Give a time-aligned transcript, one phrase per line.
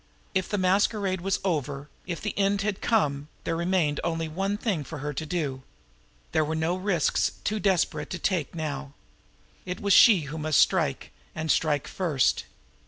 [0.33, 4.83] If the masquerade was over, if the end had come, there remained only one thing
[4.83, 5.61] for her to do.
[6.31, 8.93] There were no risks too desperate to take now.
[9.63, 12.45] It was she who must strike, and strike first.